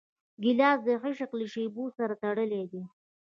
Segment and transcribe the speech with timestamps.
[0.43, 2.81] ګیلاس د عشق له شېبو سره تړلی دی.